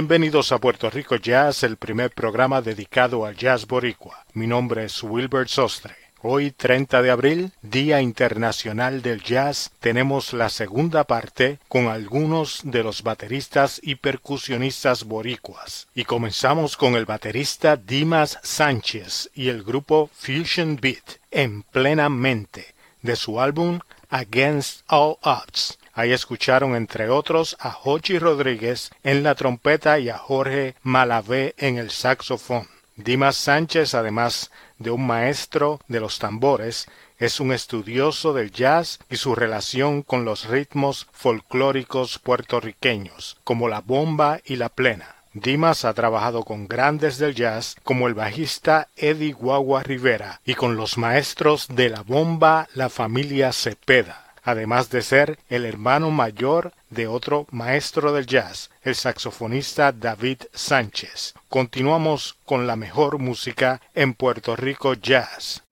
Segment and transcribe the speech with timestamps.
[0.00, 4.24] Bienvenidos a Puerto Rico Jazz, el primer programa dedicado al jazz boricua.
[4.32, 5.94] Mi nombre es Wilbert Sostre.
[6.22, 12.82] Hoy, 30 de abril, Día Internacional del Jazz, tenemos la segunda parte con algunos de
[12.82, 15.86] los bateristas y percusionistas boricuas.
[15.94, 23.16] Y comenzamos con el baterista Dimas Sánchez y el grupo Fusion Beat, en plenamente, de
[23.16, 25.78] su álbum Against All Odds.
[26.00, 31.76] Ahí escucharon entre otros a Jochi Rodríguez en la trompeta y a Jorge Malavé en
[31.76, 32.66] el saxofón.
[32.96, 39.16] Dimas Sánchez, además de un maestro de los tambores, es un estudioso del jazz y
[39.16, 45.16] su relación con los ritmos folclóricos puertorriqueños, como la bomba y la plena.
[45.34, 50.76] Dimas ha trabajado con grandes del jazz como el bajista Eddie Guagua Rivera y con
[50.76, 57.06] los maestros de la bomba la familia Cepeda además de ser el hermano mayor de
[57.06, 61.34] otro maestro del jazz, el saxofonista David Sánchez.
[61.48, 65.62] Continuamos con la mejor música en Puerto Rico Jazz.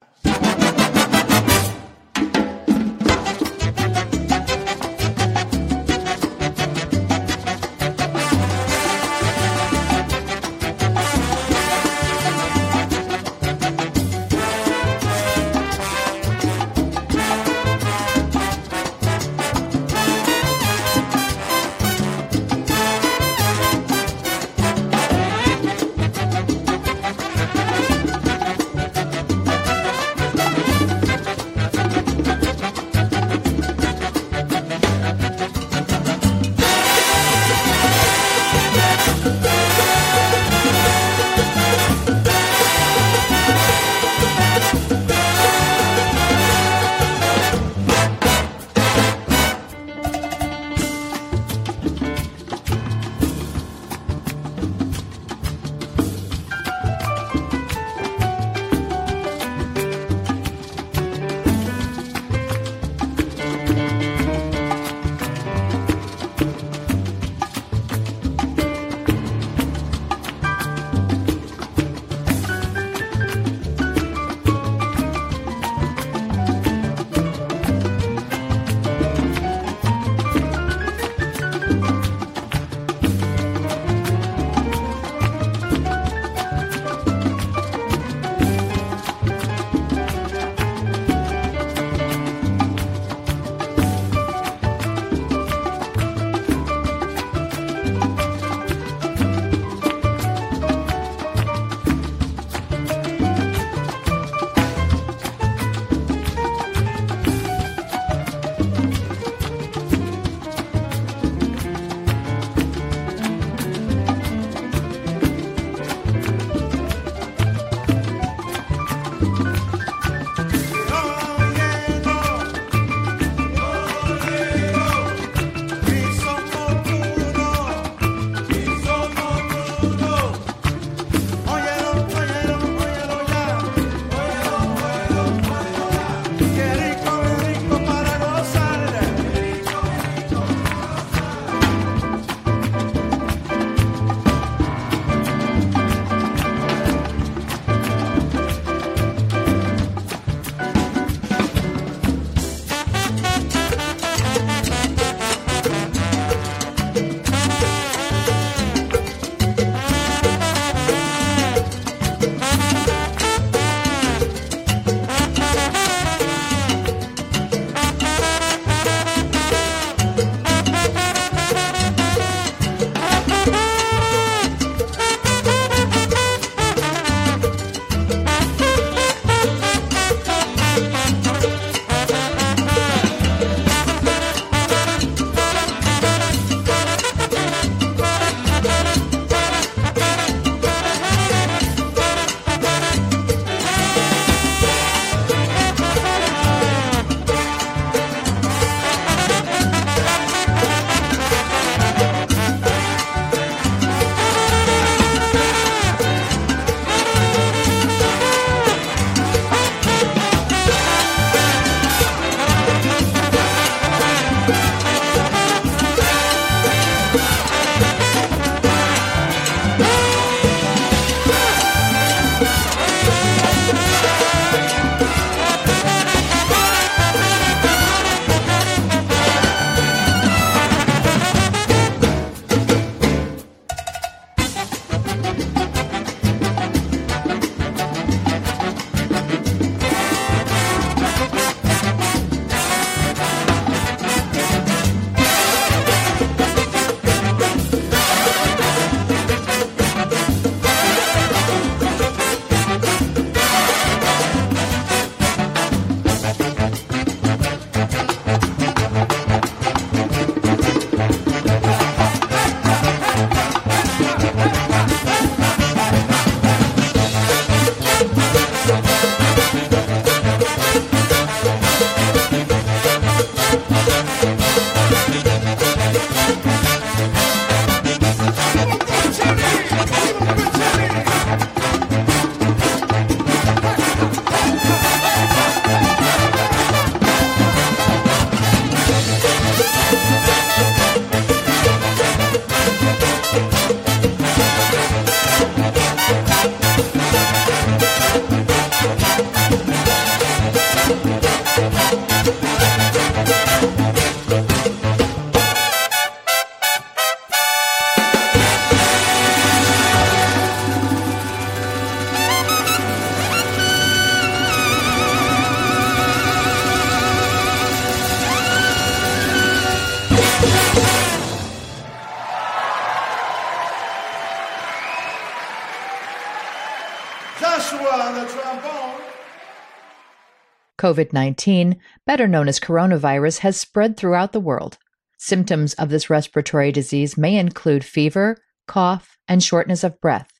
[330.88, 334.78] COVID 19, better known as coronavirus, has spread throughout the world.
[335.18, 340.30] Symptoms of this respiratory disease may include fever, cough, and shortness of breath.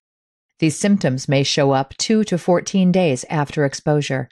[0.59, 4.31] These symptoms may show up 2 to 14 days after exposure.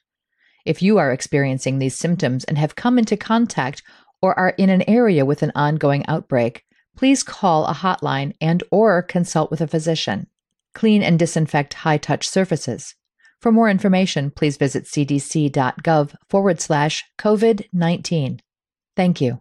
[0.64, 3.82] If you are experiencing these symptoms and have come into contact
[4.22, 6.64] or are in an area with an ongoing outbreak,
[6.96, 10.28] please call a hotline and or consult with a physician.
[10.72, 12.94] Clean and disinfect high-touch surfaces.
[13.40, 18.40] For more information, please visit cdc.gov forward slash COVID 19.
[18.96, 19.40] Thank you.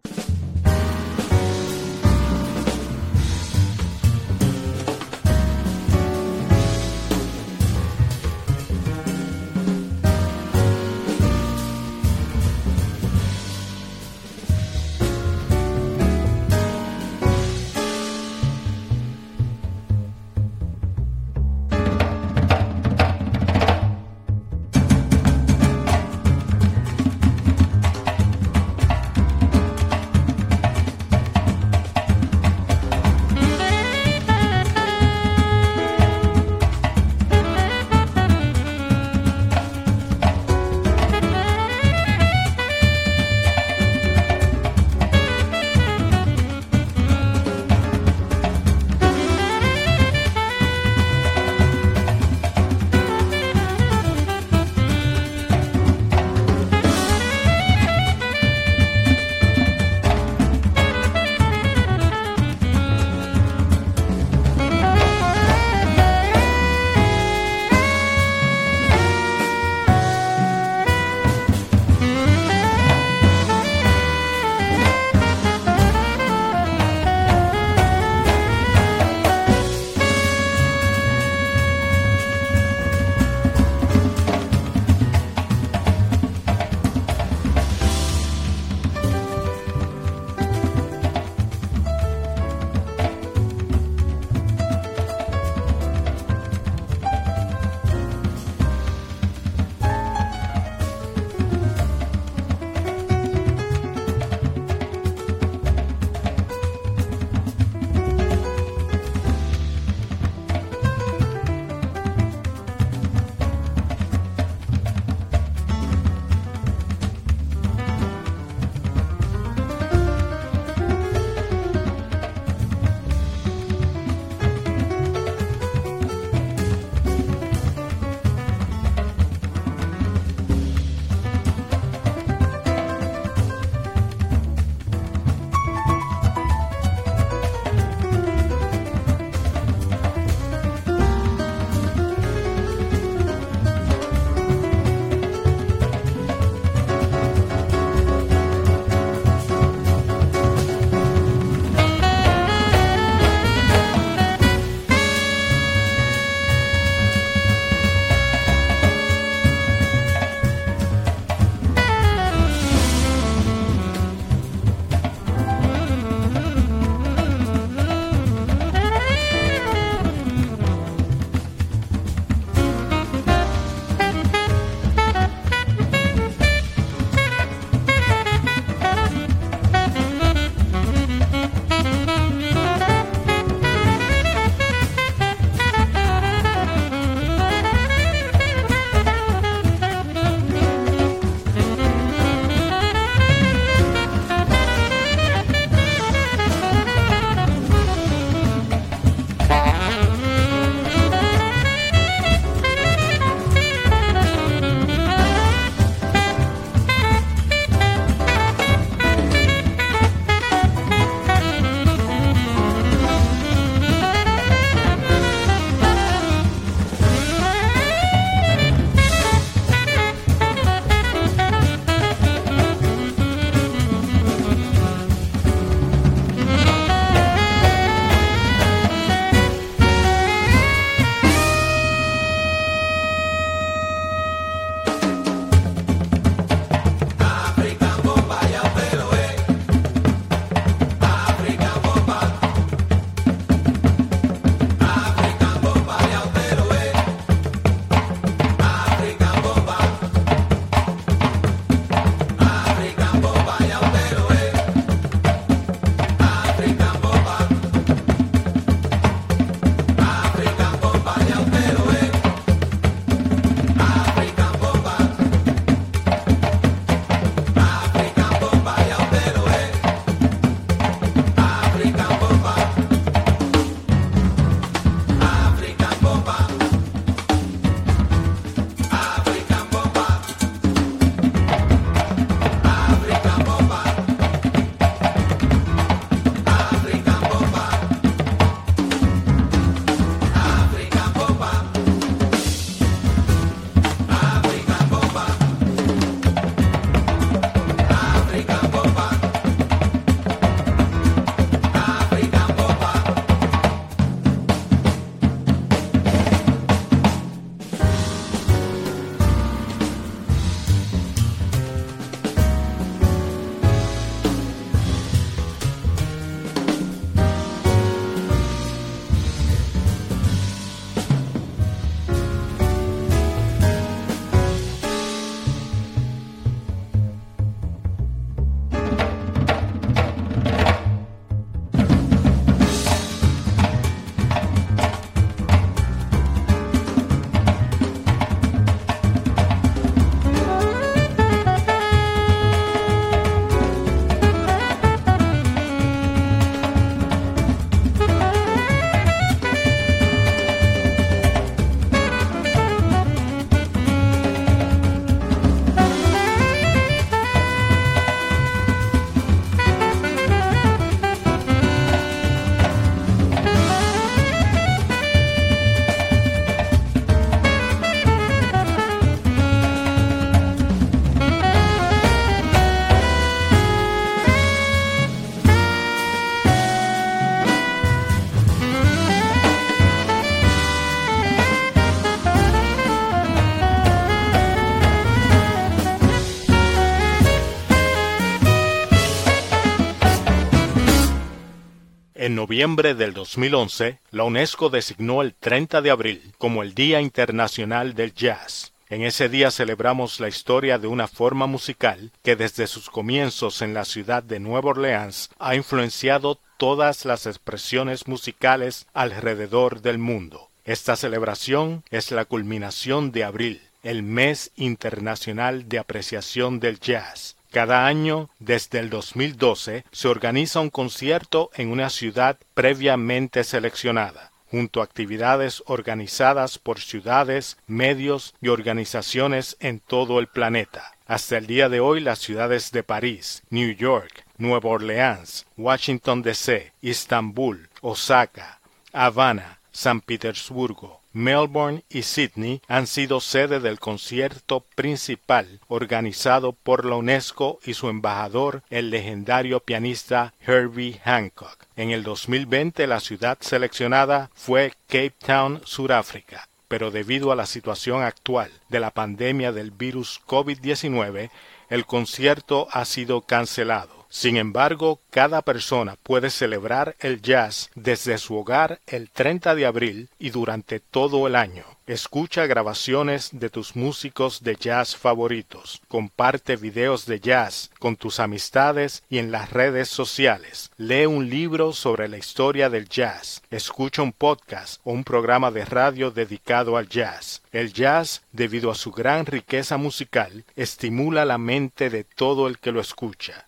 [392.46, 398.14] Noviembre del 2011, la UNESCO designó el 30 de abril como el Día Internacional del
[398.14, 398.72] Jazz.
[398.88, 403.74] En ese día celebramos la historia de una forma musical que desde sus comienzos en
[403.74, 410.48] la ciudad de Nueva Orleans ha influenciado todas las expresiones musicales alrededor del mundo.
[410.64, 417.35] Esta celebración es la culminación de abril, el mes internacional de apreciación del jazz.
[417.56, 424.82] Cada año, desde el 2012, se organiza un concierto en una ciudad previamente seleccionada junto
[424.82, 430.92] a actividades organizadas por ciudades, medios y organizaciones en todo el planeta.
[431.06, 436.74] Hasta el día de hoy las ciudades de París, New York, Nueva Orleans, Washington DC,
[436.82, 438.60] Estambul, Osaka,
[438.92, 446.96] Habana, San Petersburgo, Melbourne y Sydney han sido sede del concierto principal organizado por la
[446.96, 451.64] UNESCO y su embajador, el legendario pianista Herbie Hancock.
[451.74, 458.02] En el 2020 la ciudad seleccionada fue Cape Town, Sudáfrica, pero debido a la situación
[458.02, 461.30] actual de la pandemia del virus COVID-19,
[461.70, 464.05] el concierto ha sido cancelado.
[464.16, 470.08] Sin embargo, cada persona puede celebrar el jazz desde su hogar el 30 de abril
[470.18, 471.66] y durante todo el año.
[471.86, 475.82] Escucha grabaciones de tus músicos de jazz favoritos.
[475.88, 480.70] Comparte videos de jazz con tus amistades y en las redes sociales.
[480.78, 483.42] Lee un libro sobre la historia del jazz.
[483.50, 487.42] Escucha un podcast o un programa de radio dedicado al jazz.
[487.52, 492.72] El jazz, debido a su gran riqueza musical, estimula la mente de todo el que
[492.72, 493.46] lo escucha.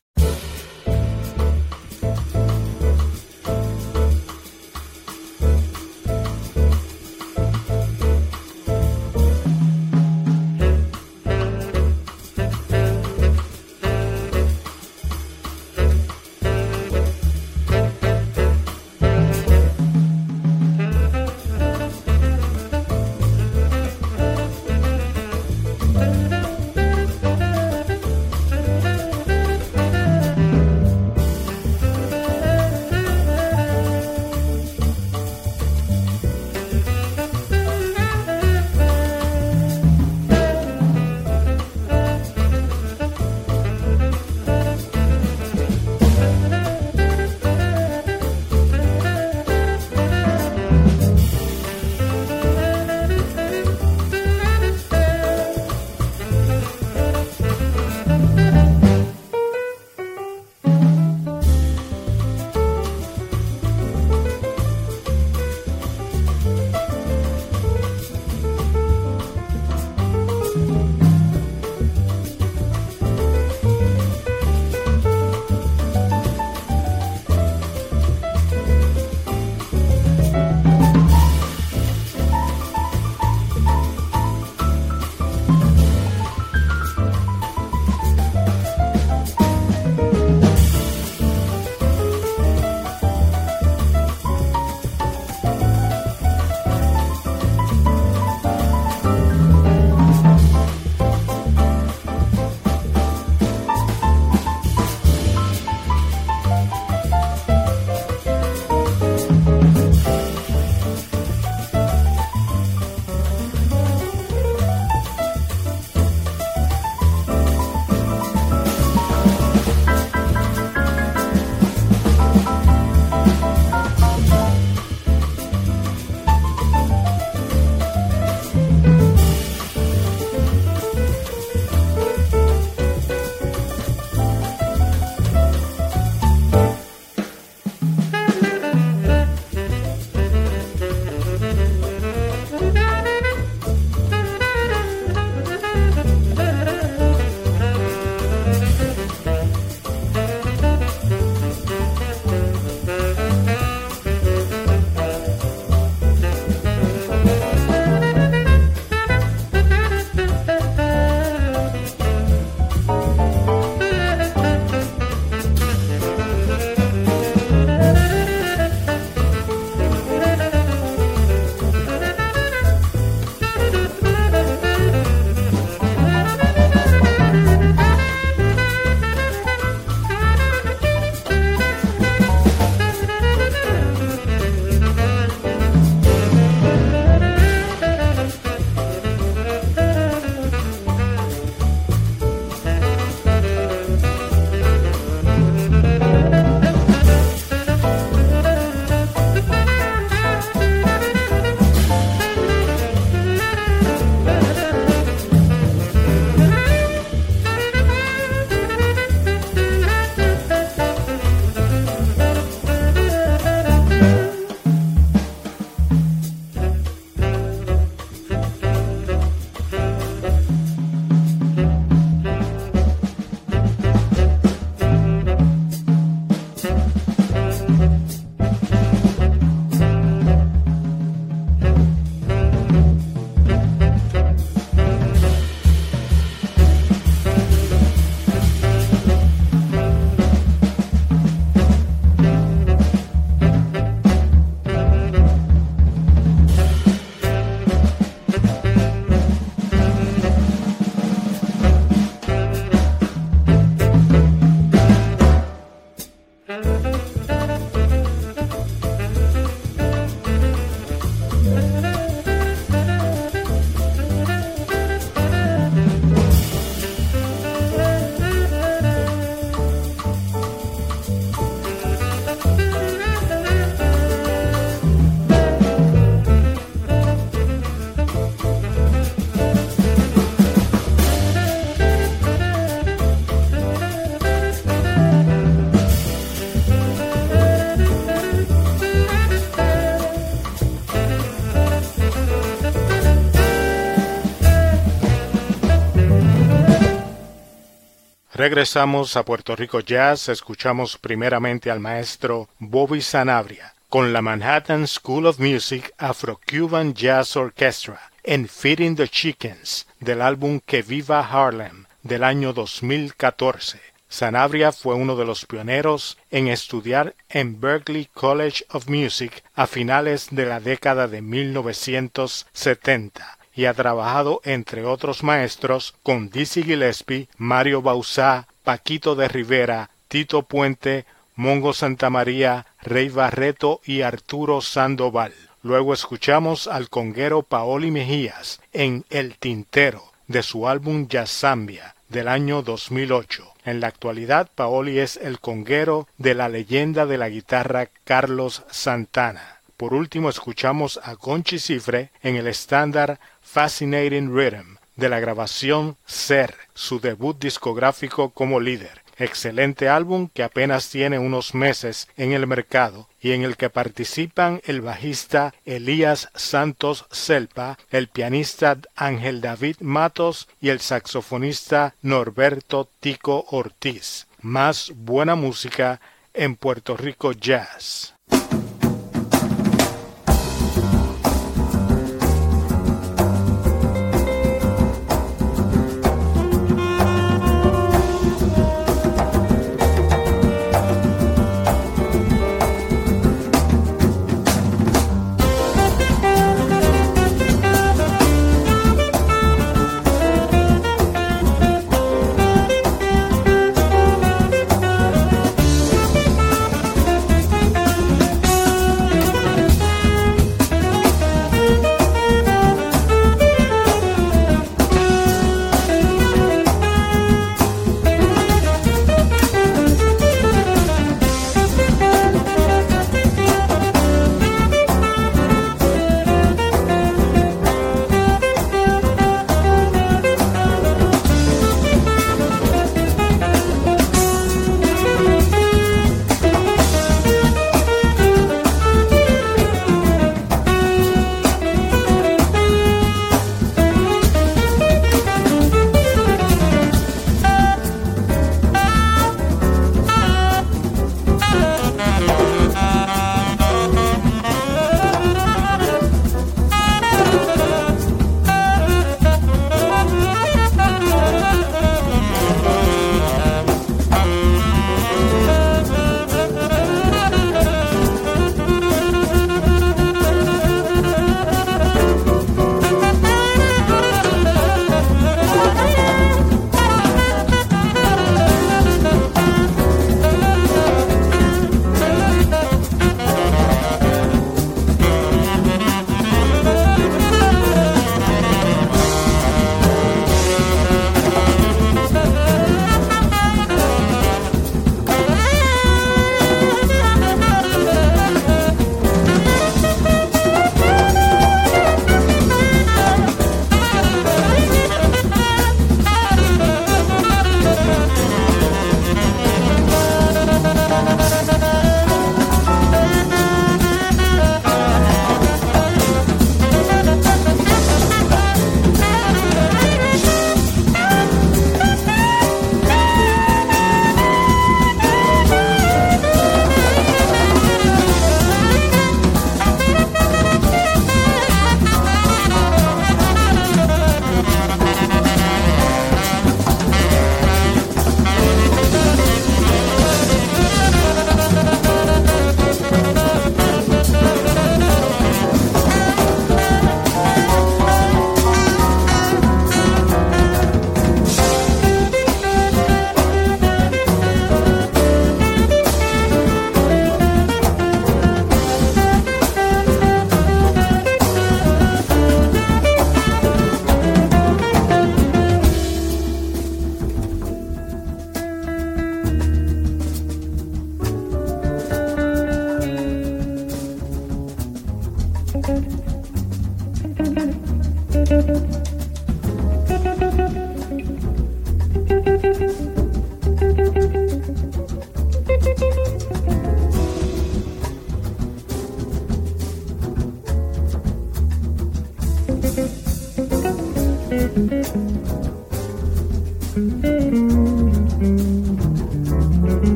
[298.39, 305.27] Regresamos a Puerto Rico Jazz, escuchamos primeramente al maestro Bobby Sanabria con la Manhattan School
[305.27, 312.23] of Music Afro-Cuban Jazz Orchestra en Feeding the Chickens del álbum Que Viva Harlem del
[312.23, 313.81] año 2014.
[314.09, 320.29] Sanabria fue uno de los pioneros en estudiar en Berklee College of Music a finales
[320.31, 327.83] de la década de 1970 y ha trabajado entre otros maestros con Dizzy Gillespie, Mario
[327.83, 335.35] Bausá, Paquito de Rivera, Tito Puente, Mongo Santamaría, Rey Barreto y Arturo Sandoval.
[335.65, 342.63] Luego escuchamos al conguero Paoli Mejías en El Tintero de su álbum Zambia del año
[342.63, 343.55] 2008.
[343.65, 349.59] En la actualidad, Paoli es el conguero de la leyenda de la guitarra Carlos Santana.
[349.79, 356.55] Por último, escuchamos a Gonchi Cifre en el estándar Fascinating Rhythm de la grabación Ser,
[356.75, 359.03] su debut discográfico como líder.
[359.17, 364.61] Excelente álbum que apenas tiene unos meses en el mercado y en el que participan
[364.67, 373.47] el bajista Elías Santos Selpa, el pianista Ángel David Matos y el saxofonista Norberto Tico
[373.51, 374.27] Ortiz.
[374.43, 376.03] Más buena música
[376.35, 378.18] en Puerto Rico Jazz.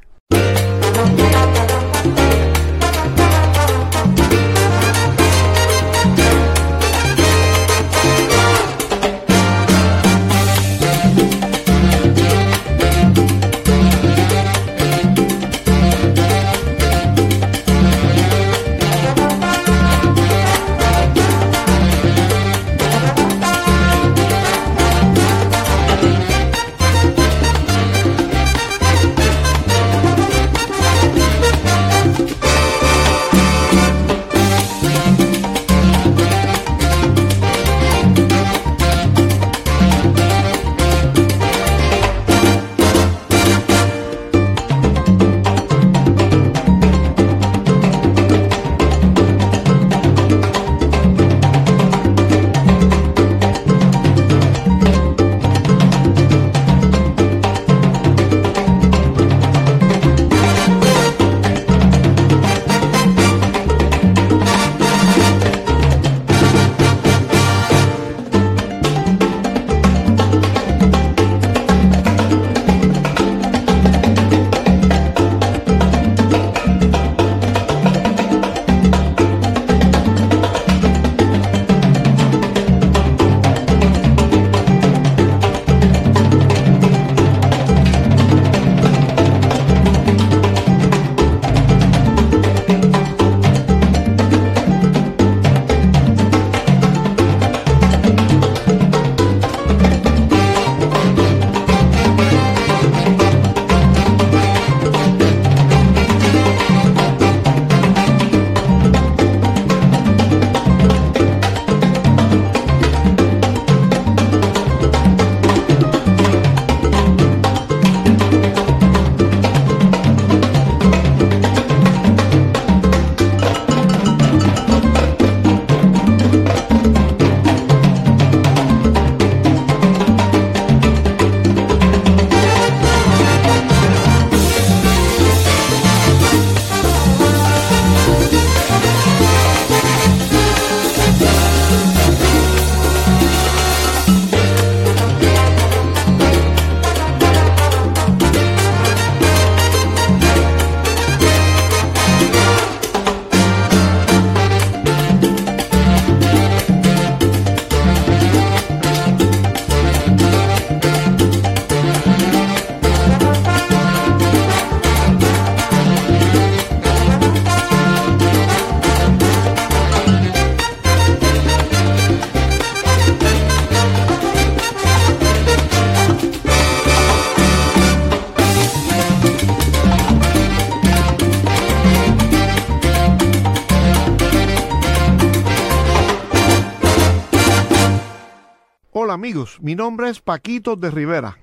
[189.62, 191.38] mi nombre es Paquito de Rivera.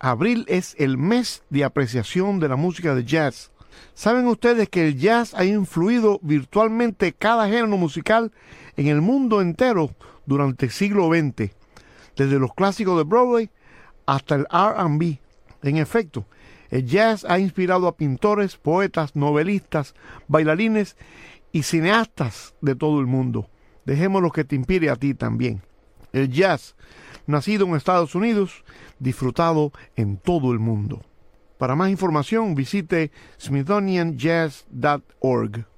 [0.00, 3.52] Abril es el mes de apreciación de la música de jazz.
[3.94, 8.32] ¿Saben ustedes que el jazz ha influido virtualmente cada género musical
[8.76, 9.94] en el mundo entero
[10.26, 11.52] durante el siglo XX?
[12.16, 13.50] Desde los clásicos de Broadway
[14.06, 15.18] hasta el RB.
[15.62, 16.26] En efecto,
[16.70, 19.94] el jazz ha inspirado a pintores, poetas, novelistas,
[20.26, 20.96] bailarines
[21.52, 23.48] y cineastas de todo el mundo.
[23.84, 25.62] Dejemos lo que te inspire a ti también.
[26.12, 26.74] El jazz
[27.26, 28.64] nacido en Estados Unidos,
[28.98, 31.02] disfrutado en todo el mundo.
[31.58, 35.75] Para más información visite smithsonianjazz.org.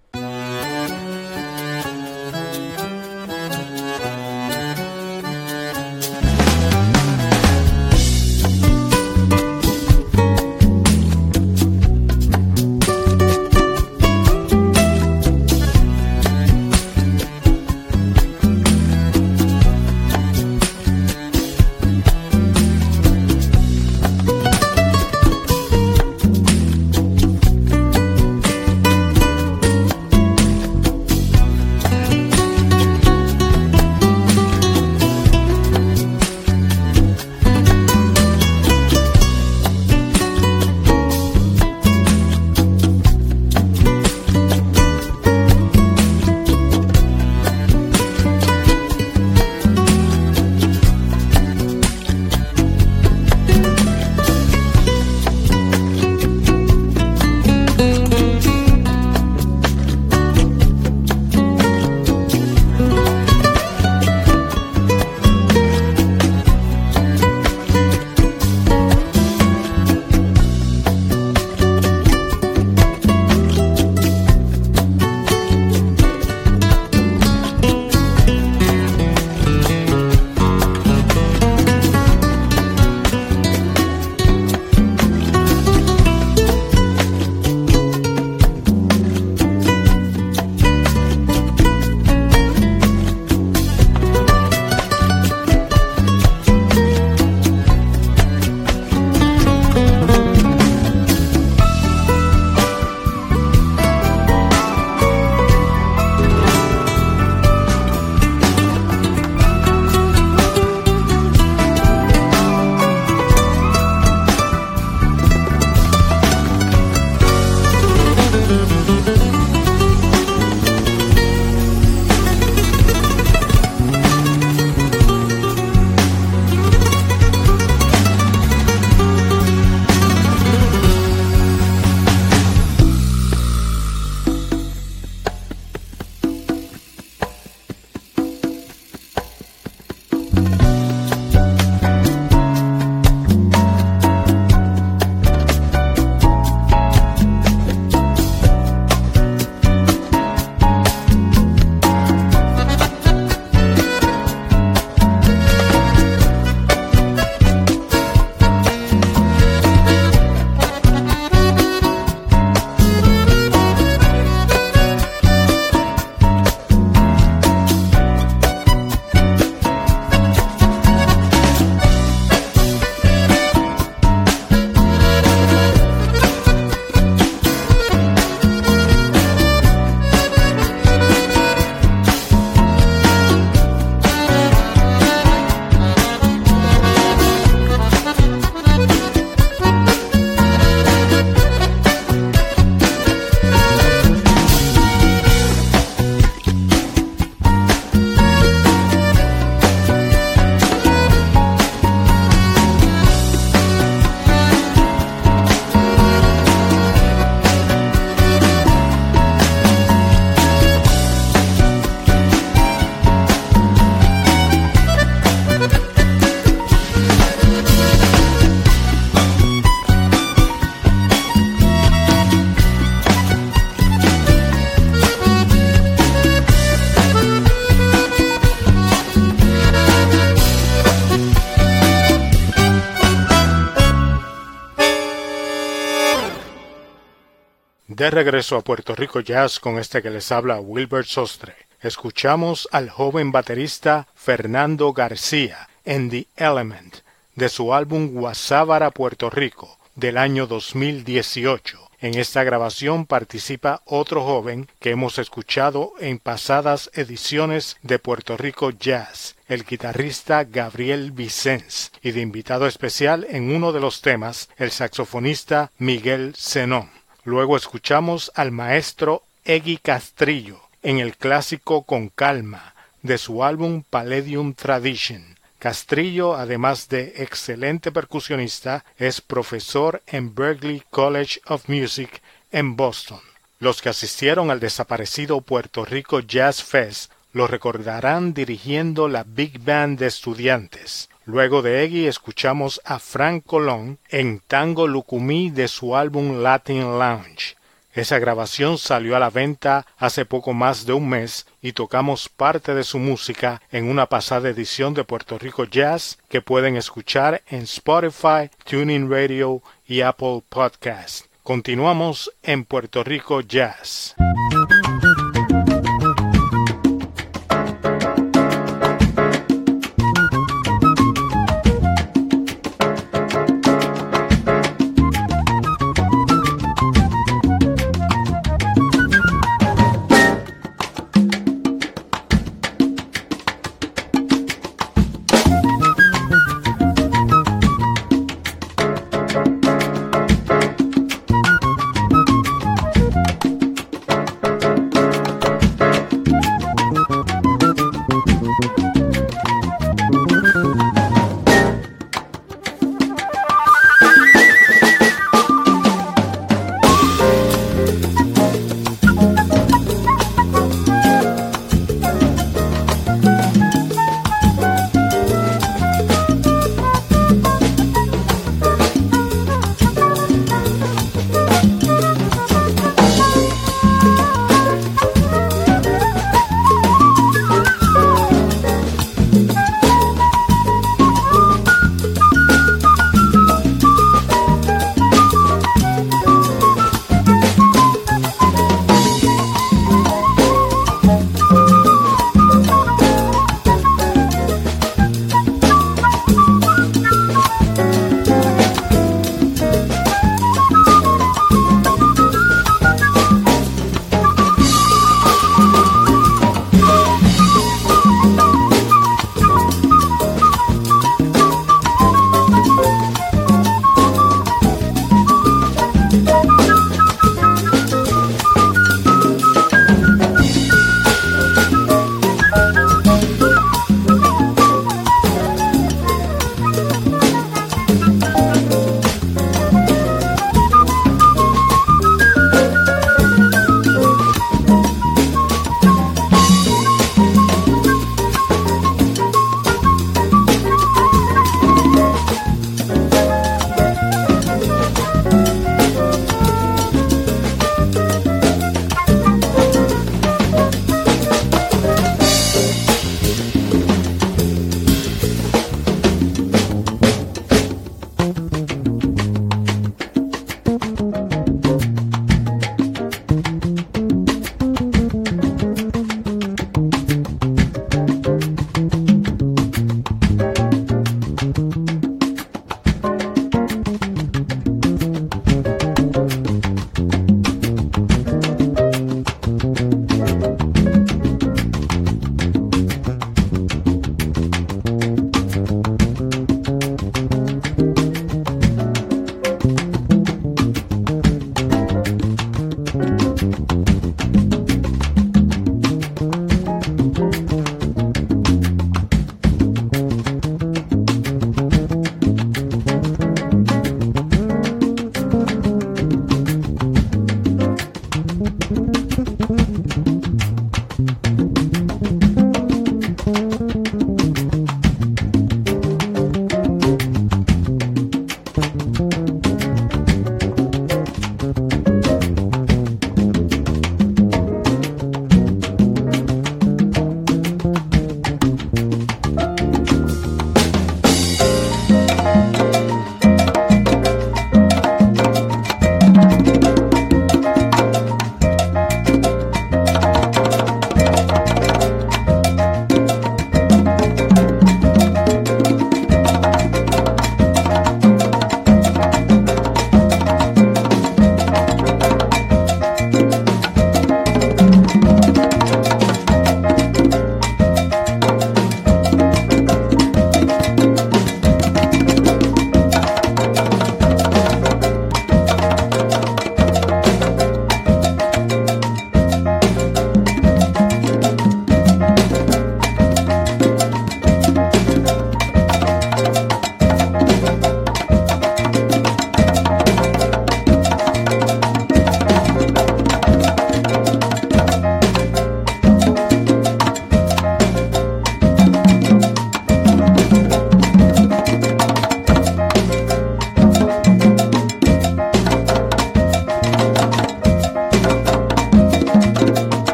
[237.99, 241.57] De regreso a Puerto Rico Jazz con este que les habla Wilbert Sostre.
[241.80, 246.99] Escuchamos al joven baterista Fernando García en The Element
[247.34, 251.90] de su álbum Guasábara Puerto Rico del año 2018.
[251.99, 258.70] En esta grabación participa otro joven que hemos escuchado en pasadas ediciones de Puerto Rico
[258.70, 264.70] Jazz, el guitarrista Gabriel Vicens, y de invitado especial en uno de los temas, el
[264.70, 266.96] saxofonista Miguel Zenón.
[267.28, 274.54] Luego escuchamos al maestro Eggy Castrillo en el clásico Con Calma de su álbum Palladium
[274.54, 275.36] Tradition.
[275.58, 283.20] Castrillo, además de excelente percusionista, es profesor en Berklee College of Music en Boston.
[283.58, 289.98] Los que asistieron al desaparecido Puerto Rico Jazz Fest lo recordarán dirigiendo la Big Band
[289.98, 291.10] de estudiantes.
[291.28, 297.54] Luego de Eggy escuchamos a Frank Colón en Tango Lucumí de su álbum Latin Lounge.
[297.92, 302.74] Esa grabación salió a la venta hace poco más de un mes y tocamos parte
[302.74, 307.64] de su música en una pasada edición de Puerto Rico Jazz que pueden escuchar en
[307.64, 311.26] Spotify, Tuning Radio y Apple Podcast.
[311.42, 314.16] Continuamos en Puerto Rico Jazz.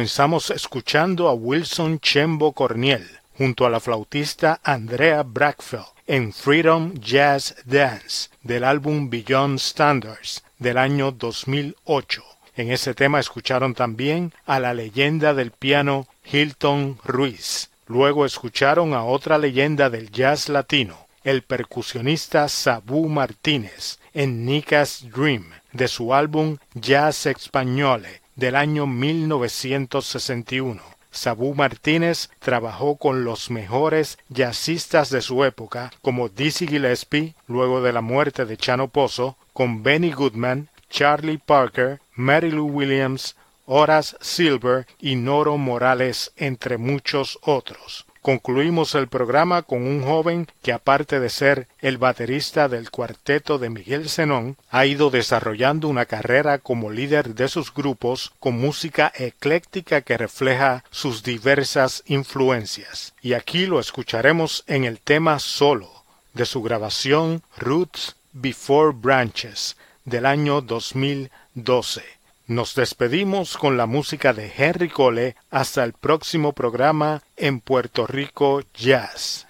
[0.00, 7.54] Comenzamos escuchando a Wilson Chembo Corniel junto a la flautista Andrea Brackfeld en Freedom Jazz
[7.66, 12.24] Dance del álbum Beyond Standards del año 2008.
[12.56, 17.68] En ese tema escucharon también a la leyenda del piano Hilton Ruiz.
[17.86, 25.50] Luego escucharon a otra leyenda del jazz latino, el percusionista Sabu Martínez, en Nika's Dream,
[25.74, 30.82] de su álbum Jazz Españole del año 1961.
[31.10, 37.92] Sabu Martínez trabajó con los mejores jazzistas de su época, como Dizzy Gillespie, luego de
[37.92, 43.36] la muerte de Chano Pozo, con Benny Goodman, Charlie Parker, Mary Lou Williams,
[43.66, 48.06] Horace Silver y Noro Morales, entre muchos otros.
[48.22, 53.70] Concluimos el programa con un joven que aparte de ser el baterista del cuarteto de
[53.70, 60.02] Miguel Zenón, ha ido desarrollando una carrera como líder de sus grupos con música ecléctica
[60.02, 63.14] que refleja sus diversas influencias.
[63.22, 65.88] Y aquí lo escucharemos en el tema solo
[66.34, 72.19] de su grabación Roots Before Branches del año 2012.
[72.50, 78.62] Nos despedimos con la música de Henry Cole hasta el próximo programa en Puerto Rico
[78.74, 79.46] Jazz.